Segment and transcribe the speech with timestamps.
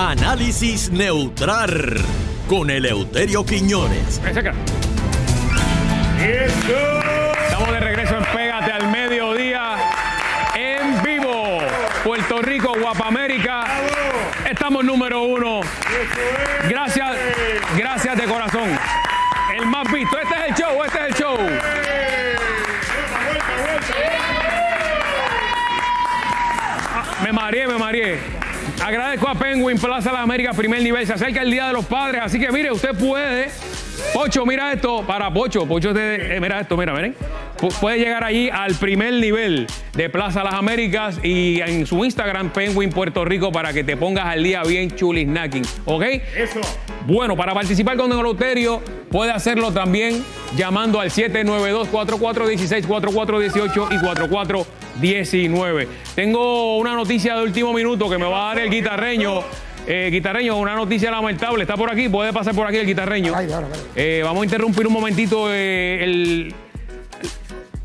[0.00, 1.96] Análisis neutral
[2.48, 4.20] con Eleuterio Quiñones.
[6.20, 9.74] Estamos de regreso en Pégate al Mediodía
[10.54, 11.58] en vivo.
[12.04, 13.64] Puerto Rico, Guapamérica.
[14.48, 15.62] Estamos número uno.
[16.68, 17.16] Gracias,
[17.76, 18.78] gracias de corazón.
[19.52, 20.16] El más visto.
[20.16, 21.36] Este es el show, este es el show.
[26.94, 28.37] Ah, Me mareé, me mareé.
[28.84, 31.06] Agradezco a Penguin Plaza de las Américas, primer nivel.
[31.06, 33.48] Se acerca el Día de los Padres, así que mire, usted puede.
[34.14, 35.02] Pocho, mira esto.
[35.06, 37.14] Para Pocho, Pocho, te- eh, mira esto, mira, miren.
[37.58, 42.50] Pu- Puede llegar allí al primer nivel de Plaza Las Américas y en su Instagram,
[42.50, 45.64] Penguin Puerto Rico, para que te pongas al día bien chulisnacking.
[45.84, 46.02] ¿Ok?
[46.36, 46.60] Eso.
[47.06, 50.22] Bueno, para participar con Don Eleuterio puede hacerlo también
[50.56, 55.88] llamando al 792-4416, 4418 y 4419.
[56.14, 59.42] Tengo una noticia de último minuto que me va a dar el guitarreño.
[59.86, 61.62] Eh, guitarreño, una noticia lamentable.
[61.62, 63.32] Está por aquí, puede pasar por aquí el guitarreño.
[63.96, 66.54] Eh, vamos a interrumpir un momentito eh, el...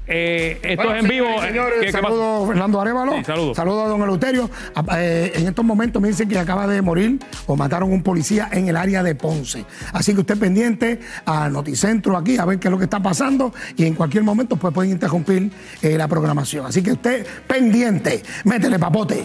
[0.06, 1.28] eh, esto Bueno, es en vivo.
[1.28, 3.14] señores, señores, ¿Qué- Fernando Arevalo.
[3.14, 3.56] Sí, saludos.
[3.56, 4.50] Saludos a don Eleuterio.
[4.76, 8.50] A- eh, en estos momentos me dicen que acaba de morir o mataron un policía
[8.52, 9.64] en el área de Ponce.
[9.94, 13.54] Así que usted pendiente a Noticentro aquí a ver qué es lo que está pasando
[13.78, 15.50] y en cualquier momento pues pueden interrumpir
[15.82, 16.66] eh, la programación.
[16.66, 19.24] Así que usted pendiente, métele papote.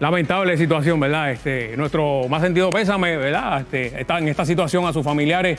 [0.00, 1.32] Lamentable situación, ¿verdad?
[1.32, 3.62] Este, nuestro más sentido pésame, ¿verdad?
[3.62, 5.58] Este, está en esta situación a sus familiares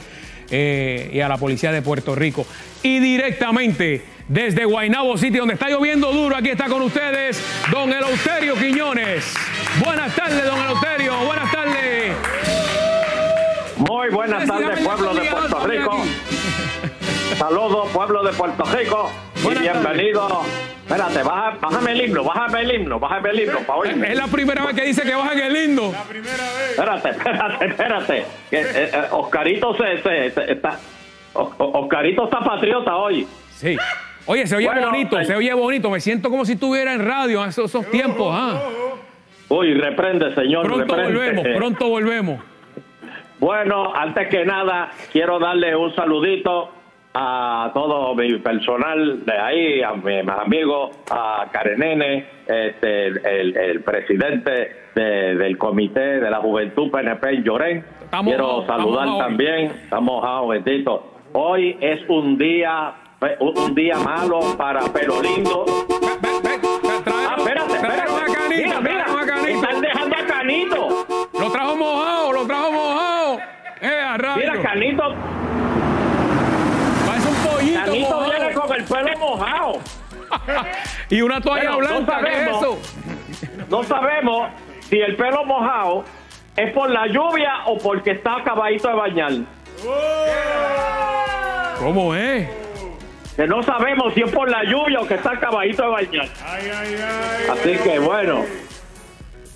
[0.52, 2.46] eh, y a la policía de Puerto Rico.
[2.84, 8.56] Y directamente desde Guaynabo City, donde está lloviendo duro, aquí está con ustedes don Eleuterio
[8.56, 9.34] Quiñones.
[9.84, 11.18] Buenas tardes, don Eleuterio.
[11.26, 12.16] Buenas tardes.
[13.78, 16.04] Muy buenas tardes, pueblo de Puerto Rico.
[17.38, 19.12] Saludos, pueblo de Puerto Rico.
[19.40, 20.28] Y Buenas bienvenido.
[20.88, 24.12] Espérate, baja- bájame el himno, bájame el himno, bájame el himno para oírme.
[24.12, 25.94] Es la primera vez que dice que bajan el lindo.
[26.72, 28.26] Espérate, espérate, espérate.
[28.50, 30.80] Que, eh, eh, Oscarito se, se- se- está.
[31.34, 33.28] O- Oscarito está patriota hoy.
[33.52, 33.78] Sí.
[34.26, 35.90] Oye, se oye Bueno, bonito, se oye bonito.
[35.90, 38.30] Me siento como si estuviera en radio en esos, esos tiempos.
[38.32, 38.60] ¿ah?
[39.50, 41.14] Uy, reprende, señor, Pronto reprende.
[41.20, 42.42] volvemos, pronto volvemos.
[43.40, 46.72] Bueno, antes que nada, quiero darle un saludito
[47.22, 55.36] a todo mi personal de ahí, a mis amigos, a Karenene, este, el, presidente de-
[55.36, 57.84] del comité de la juventud PNP Llorén.
[58.04, 61.14] Estamos quiero saludar estamos también, estamos mojados, bendito.
[61.34, 62.94] Hoy es un día,
[63.42, 65.66] un un día malo para Pelo Lindo.
[67.06, 69.06] Ah, espérate, canita, Mira, mira,
[69.50, 70.88] están dejando a Canito.
[71.40, 73.40] Lo trajo mojado, lo trajo mojado.
[73.82, 74.38] Eh, a.
[74.38, 75.04] Mira, Canito,
[77.08, 78.30] Parece un pollito Canito mojado.
[78.32, 79.74] viene con el pelo mojado.
[81.10, 82.62] Y una toalla no blanca, ¿qué es sabemos.
[82.64, 83.66] eso?
[83.70, 84.50] No sabemos
[84.90, 86.04] si el pelo mojado
[86.56, 89.32] es por la lluvia o porque está acabadito de bañar.
[91.80, 92.48] ¿Cómo es?
[93.36, 96.28] Que no sabemos si es por la lluvia o que está acabadito de bañar.
[97.52, 98.44] Así que bueno.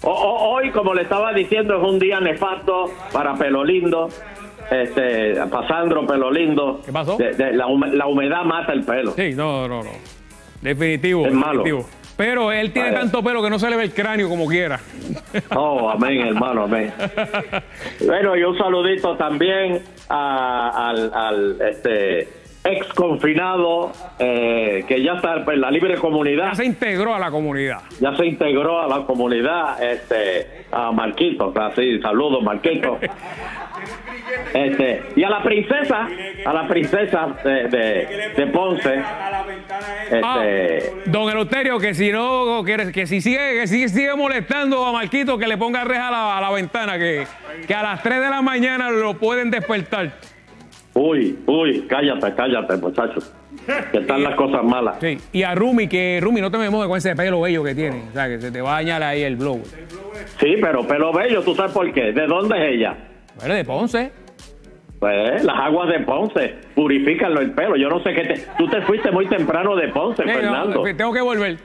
[0.01, 4.09] O- o- hoy, como le estaba diciendo, es un día nefasto para Pelo Lindo.
[4.73, 6.81] Este, para Sandro Pelo Lindo.
[6.85, 7.15] ¿Qué pasó?
[7.17, 9.11] De- de- la, hume- la humedad mata el pelo.
[9.11, 9.91] Sí, no, no, no.
[10.61, 11.63] Definitivo, Es malo.
[12.15, 13.01] Pero él tiene Vaya.
[13.01, 14.79] tanto pelo que no se le ve el cráneo como quiera.
[15.55, 16.93] Oh, amén, hermano, amén.
[18.05, 22.27] Bueno, y un saludito también a- al, al, este,
[22.63, 27.29] ex confinado eh, que ya está en la libre Ya comunidad, se integró a la
[27.31, 27.79] comunidad.
[27.99, 32.97] ya se integró a la comunidad, este, a Marquito, así, saludos, Marquito.
[34.53, 36.07] Este, y a la princesa,
[36.45, 39.01] a la princesa de, de, de Ponce,
[40.23, 44.85] Ah, este, don Eleuterio, que si no, que, que si sigue, que si sigue molestando
[44.85, 47.25] a Marquito, que le ponga reja a la, a la ventana, que,
[47.67, 50.11] que a las 3 de la mañana lo pueden despertar.
[50.93, 53.33] uy, uy, cállate, cállate, muchachos,
[53.91, 54.97] que están las cosas malas.
[55.01, 55.17] Sí.
[55.31, 58.03] Y a Rumi, que Rumi, no te me mojes con ese pelo bello que tiene.
[58.09, 59.61] O sea, que se te va a dañar ahí el blow.
[60.39, 62.11] Sí, pero pelo bello, ¿tú sabes por qué?
[62.11, 62.95] ¿De dónde es ella?
[63.37, 64.11] Bueno, de Ponce.
[65.03, 67.75] Pues las aguas de Ponce purifican el pelo.
[67.75, 68.33] Yo no sé qué te...
[68.57, 70.83] Tú te fuiste muy temprano de Ponce, Sí, no, Fernando.
[70.95, 71.57] tengo que volver.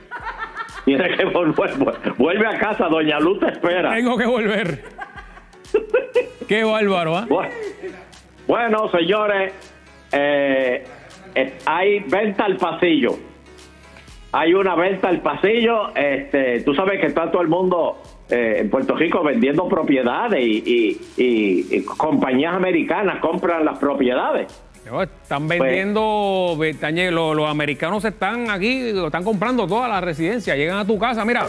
[0.83, 1.71] Tienes que volver.
[2.17, 3.95] Vuelve a casa, Doña Luz te espera.
[3.95, 4.83] Tengo que volver.
[6.49, 7.25] Qué bárbaro, ¿ah?
[7.29, 7.47] Bu-
[8.45, 9.53] Bueno, señores,
[10.11, 10.83] eh,
[11.33, 13.11] eh, hay venta al pasillo.
[14.33, 15.95] Hay una venta al pasillo.
[15.95, 20.63] Este, tú sabes que está todo el mundo eh, en Puerto Rico vendiendo propiedades y,
[20.65, 24.47] y- y- y compañías americanas compran las propiedades.
[25.23, 30.97] Están vendiendo, los, los americanos están aquí, están comprando todas las residencias, llegan a tu
[30.97, 31.45] casa, mira,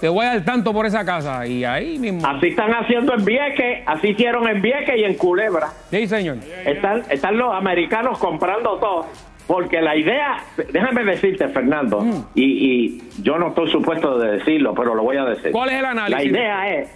[0.00, 1.46] te voy a dar tanto por esa casa.
[1.46, 2.26] Y ahí mismo.
[2.26, 5.68] Así están haciendo en Vieques, así hicieron en Vieques y en Culebra.
[5.90, 6.36] Sí, señor.
[6.66, 9.06] Están, están los americanos comprando todo.
[9.48, 10.36] Porque la idea,
[10.72, 12.24] déjame decirte, Fernando, Mm.
[12.36, 15.50] y, y yo no estoy supuesto de decirlo, pero lo voy a decir.
[15.50, 16.30] ¿Cuál es el La análisis?
[16.30, 16.90] idea es,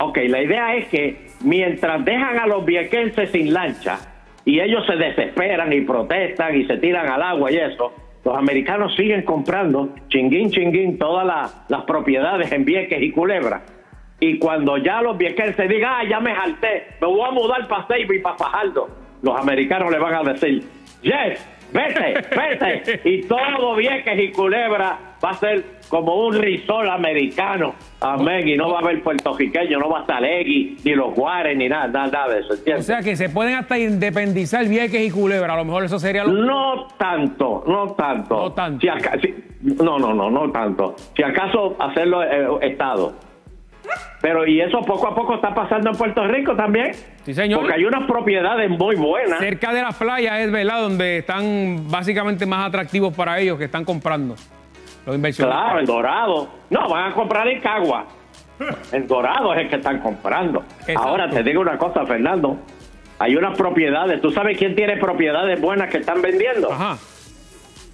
[0.00, 3.98] ok, la idea es que mientras dejan a los viequenses sin lancha
[4.44, 7.92] y ellos se desesperan y protestan y se tiran al agua y eso,
[8.24, 13.62] los americanos siguen comprando chinguín, chinguín todas las- las propiedades en Vieques y Culebra.
[14.18, 17.86] Y cuando ya los viequenses digan, ah, ya me jalté, me voy a mudar para
[17.86, 18.88] Seibo y para Fajardo,
[19.22, 20.62] los americanos le van a decir,
[21.02, 23.00] yes, vete, vete.
[23.04, 27.74] y todo Vieques y Culebra va a ser como un risol americano.
[28.00, 28.48] Amén.
[28.48, 31.68] Y no va a haber puertorriqueño, no va a estar Egui, ni los Juárez, ni
[31.68, 32.86] nada, nada, nada de eso, O ¿entiendes?
[32.86, 35.52] sea que se pueden hasta independizar Vieques y Culebra.
[35.54, 36.32] A lo mejor eso sería lo.
[36.32, 38.36] No tanto, no tanto.
[38.36, 38.80] No tanto.
[38.80, 39.34] Si si-
[39.82, 40.94] no, no, no, no tanto.
[41.16, 43.14] Si acaso hacerlo eh, Estado.
[44.20, 46.92] Pero y eso poco a poco está pasando en Puerto Rico también.
[47.24, 47.60] Sí, señor.
[47.60, 49.38] Porque hay unas propiedades muy buenas.
[49.38, 53.84] Cerca de las playas es verdad donde están básicamente más atractivos para ellos que están
[53.84, 54.34] comprando
[55.06, 55.62] los inversionistas.
[55.62, 56.48] Claro, en Dorado.
[56.70, 58.06] No, van a comprar en Cagua.
[58.92, 60.64] En Dorado es el que están comprando.
[60.80, 61.02] Exacto.
[61.02, 62.58] Ahora te digo una cosa, Fernando.
[63.18, 64.20] Hay unas propiedades.
[64.20, 66.72] ¿Tú sabes quién tiene propiedades buenas que están vendiendo?
[66.72, 66.96] Ajá.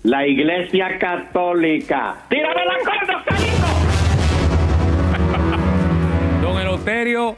[0.03, 2.17] La Iglesia Católica.
[2.29, 3.90] ¡Tírame la corda, Carito!
[6.81, 7.37] Don Eleuterio,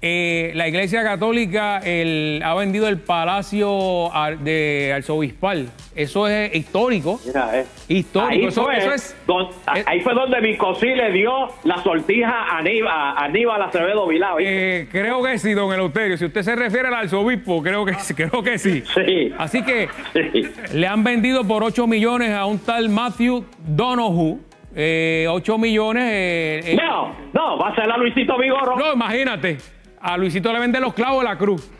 [0.00, 5.68] eh, la Iglesia Católica el- ha vendido el Palacio de Arzobispal.
[5.94, 7.20] Eso es histórico.
[7.26, 7.66] Mira, eh.
[7.88, 11.82] Histórico, Ahí eso- fue, eso es- don- es- ahí fue donde Vicosí le dio la
[11.82, 14.34] sortija a Aníbal, a Aníbal Acevedo Vilá.
[14.40, 16.16] Eh, creo que sí, don Eleuterio.
[16.16, 18.82] Si usted se refiere al arzobispo, creo que, sí, creo que sí.
[18.94, 19.32] Sí.
[19.36, 20.42] Así que Sí.
[20.74, 24.38] le han vendido por 8 millones a un tal Matthew Donoghue.
[24.80, 26.04] Eh, 8 millones.
[26.04, 28.76] eh, eh, No, no, va a ser a Luisito Vigoro.
[28.76, 29.58] no, imagínate.
[30.00, 31.68] A Luisito le venden los clavos de la cruz.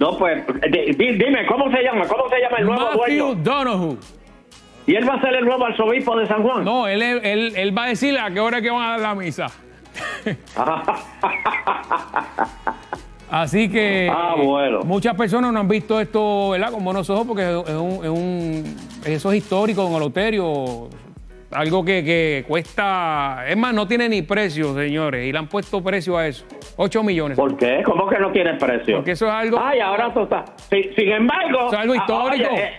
[0.00, 2.06] No, pues, di- di- dime, ¿cómo se llama?
[2.06, 3.34] ¿Cómo se llama el nuevo Matthew dueño?
[3.34, 3.96] Donoghue.
[4.86, 6.64] ¿Y él va a ser el nuevo arzobispo de San Juan?
[6.64, 9.00] No, él, él, él va a decirle a qué hora es que van a dar
[9.00, 9.46] la misa.
[13.30, 14.80] Así que Ah, bueno.
[14.84, 16.70] muchas personas no han visto esto ¿verdad?
[16.72, 20.88] con buenos ojos porque es un, es un- eso es histórico, don Oloterio.
[21.50, 25.82] Algo que, que cuesta, es más, no tiene ni precio, señores, y le han puesto
[25.82, 26.44] precio a eso.
[26.76, 27.38] 8 millones.
[27.38, 27.82] ¿Por qué?
[27.84, 28.96] ¿Cómo que no tiene precio?
[28.96, 29.58] Porque eso es algo...
[29.58, 30.50] Ay, ahora tú estás.
[30.68, 31.68] Sin, sin embargo.
[31.68, 32.50] Eso es algo ah, histórico.
[32.52, 32.70] oye, eh,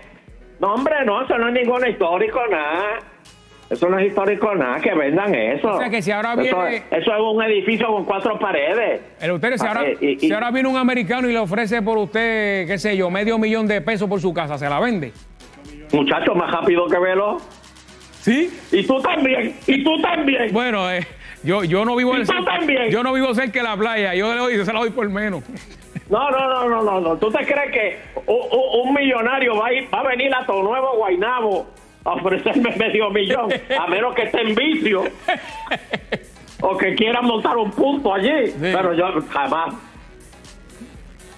[0.59, 2.99] no, hombre, no, eso no es ningún histórico, nada.
[3.69, 5.69] Eso no es histórico, nada, que vendan eso.
[5.69, 9.01] O sea, que si ahora viene- es- Eso, es un edificio con cuatro paredes.
[9.21, 11.81] Eleuterio, si Ah, ahora, eh, y- y- si ahora viene un americano y le ofrece
[11.83, 15.13] por usted, qué sé yo, medio millón de pesos por su casa, ¿se la vende?
[15.93, 17.37] Muchacho, más rápido que velo.
[18.21, 18.49] ¿Sí?
[18.71, 20.51] Y tú también, y tú también.
[20.51, 21.05] Bueno, eh,
[21.43, 22.89] yo, yo no vivo Y en tú también.
[22.89, 25.07] yo no vivo cerca de la playa, yo, le doy- yo se la doy por
[25.09, 25.43] menos.
[26.09, 27.17] No, no, no, no, no, no.
[27.17, 30.97] ¿Tú te crees que un, millonario va a, ir- va a venir a tu nuevo
[30.97, 31.67] Guainabo
[32.05, 33.49] a ofrecerme medio millón?
[33.79, 35.03] A menos que esté en vicio.
[36.61, 38.53] o que quiera montar un punto allí.
[38.59, 39.75] Pero yo jamás.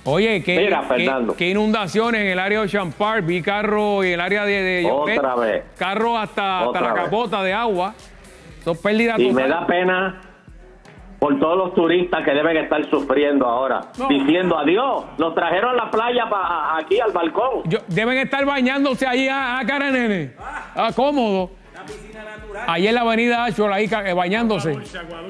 [0.04, 4.14] Oye, ¿qué, Mira, qué- qué inundaciones en el área de Ocean Park, vi carro en
[4.14, 5.64] el área de, de Otra vez.
[5.78, 7.04] carro hasta, hasta la vez.
[7.04, 7.94] capota de agua.
[8.64, 10.20] Son pérdidas Y me da pena
[11.22, 13.82] por todos los turistas que deben estar sufriendo ahora.
[14.00, 14.08] No.
[14.08, 15.04] Diciendo adiós.
[15.20, 17.62] Los trajeron a la playa pa- aquí al balcón.
[17.66, 20.32] Yo- deben estar bañándose allí a, a cara nene.
[20.76, 21.52] Ah, cómodo.
[22.68, 24.76] Allí en la avenida Ashford, ahí eh, bañándose.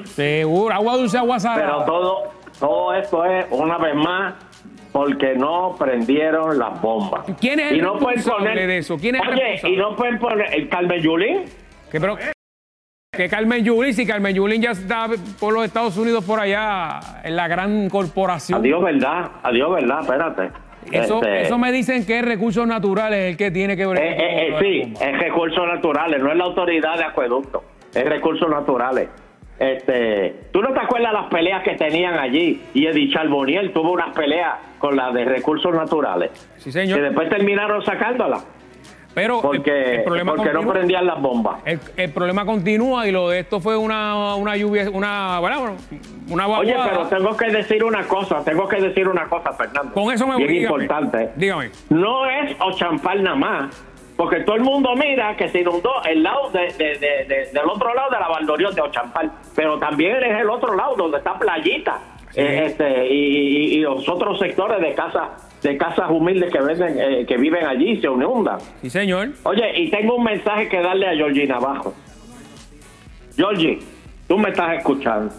[0.04, 1.84] Seguro, agua dulce, agua Pero salada.
[1.84, 2.22] todo,
[2.58, 4.34] todo esto es, una vez más,
[4.92, 7.26] porque no prendieron las bombas.
[7.38, 8.96] ¿Quién es el Y no responsable poner- de eso?
[8.96, 9.74] ¿Quién es el Oye, responsable?
[9.74, 11.44] y no pueden poner el Carmen Yulín.
[11.90, 12.16] Pero,
[13.14, 15.06] que Carmen Yulín, si Carmen Yulín ya está
[15.38, 18.58] por los Estados Unidos por allá, en la gran corporación.
[18.58, 19.30] Adiós, ¿verdad?
[19.42, 20.00] Adiós, ¿verdad?
[20.00, 20.50] Espérate.
[20.90, 23.98] Eso, Este, eso me dicen que es recursos naturales el que tiene que ver.
[23.98, 27.62] eh, eh, eh, sí, es recursos naturales, no es la autoridad de acueducto,
[27.94, 29.10] es recursos naturales.
[29.58, 32.62] Este, ¿Tú no te acuerdas las peleas que tenían allí?
[32.72, 36.30] Y Edith Charboniel tuvo unas peleas con las de recursos naturales.
[36.56, 36.96] Sí, señor.
[36.96, 38.42] Que después terminaron sacándolas
[39.14, 41.60] Pero porque, el, problema porque no prendían las bombas.
[41.64, 45.76] El, el problema continúa y lo de esto fue una, una lluvia, una, bueno,
[46.30, 46.90] una Oye, vaguada.
[46.90, 49.92] pero tengo que decir una cosa, tengo que decir una cosa, Fernando.
[49.92, 50.44] Con eso me voy.
[50.46, 50.84] Bien dígame.
[50.84, 51.30] importante.
[51.36, 51.70] Dígame.
[51.90, 53.84] No es Ochampal nada más,
[54.16, 58.10] porque todo el mundo mira que se inundó el lado de- de- del otro lado
[58.10, 61.98] de la Valdorión de Ochampal, pero también es el otro lado donde está Playita
[62.34, 65.28] eh, este, y, y- y los otros sectores de casas
[65.62, 68.58] de casas humildes que venden, eh, que viven allí se inundan.
[68.80, 69.28] Sí, señor.
[69.44, 71.94] Oye, y tengo un mensaje que darle a Georgina Abajo.
[73.36, 73.78] Georgie,
[74.28, 75.32] tú me estás escuchando.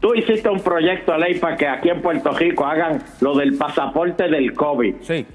[0.00, 3.56] Tú hiciste un proyecto de ley para que aquí en Puerto Rico hagan lo del
[3.56, 4.94] pasaporte del COVID.
[5.00, 5.26] Sí.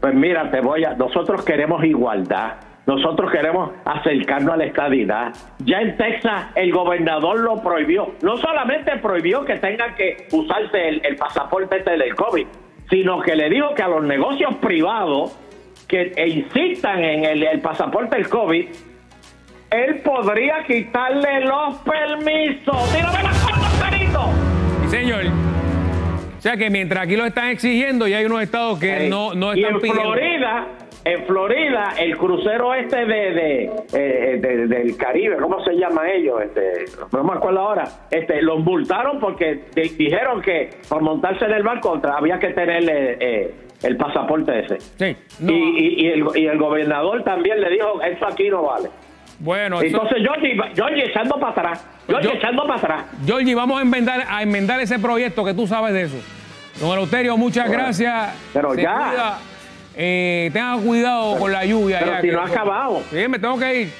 [0.00, 0.94] Pues mira, te voy a.
[0.94, 2.54] Nosotros queremos igualdad.
[2.86, 5.32] Nosotros queremos acercarnos a la estadidad.
[5.60, 8.14] Ya en Texas el gobernador lo prohibió.
[8.22, 12.46] No solamente prohibió que tengan que usarse el, el pasaporte este del COVID,
[12.90, 15.38] sino que le dijo que a los negocios privados
[15.86, 18.68] que insistan en el, el pasaporte del COVID,
[19.70, 22.92] él podría quitarle los permisos.
[22.92, 24.28] ¡Tírame la foto, Perito!
[24.82, 25.24] Sí, señor.
[26.36, 29.54] O sea que mientras aquí lo están exigiendo, ya hay unos estados que no, no
[29.54, 30.02] y están en pidiendo.
[30.02, 30.66] Florida,
[31.04, 36.40] en Florida, el crucero este de, de, eh, de- del Caribe, ¿cómo se llama ellos?
[36.42, 37.84] Este, no me acuerdo ahora.
[38.10, 42.84] Este, los multaron porque di- dijeron que por montarse en el barco había que tener
[42.88, 44.78] eh, eh, el pasaporte ese.
[44.80, 45.16] Sí.
[45.40, 48.88] No, Y, y- y el, y el gobernador también le dijo, eso aquí no vale.
[49.40, 51.88] bueno, eso- Entonces, Georgie, Georgie echando para atrás.
[52.06, 53.04] Georgie Yo- echando para atrás.
[53.26, 56.16] Georgie, vamos a enmendar, a enmendar ese proyecto que tú sabes de eso.
[56.80, 58.50] Don Eleuterio, muchas Bueno, gracias.
[58.54, 58.94] pero Se ya.
[58.94, 59.38] cuida.
[59.94, 61.98] Eh, tenga cuidado con la lluvia.
[62.00, 63.02] pero ya si que- no ha acabado.
[63.10, 63.92] Sí, me tengo que ir.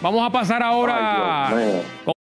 [0.00, 1.48] Vamos a pasar ahora.
[1.48, 1.82] Ay.